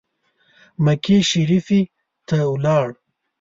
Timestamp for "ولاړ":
2.51-2.87